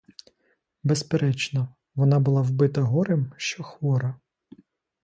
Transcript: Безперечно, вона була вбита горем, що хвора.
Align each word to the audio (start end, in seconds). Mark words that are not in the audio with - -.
Безперечно, 0.83 1.75
вона 1.95 2.19
була 2.19 2.41
вбита 2.41 2.81
горем, 2.81 3.33
що 3.37 3.63
хвора. 3.63 4.15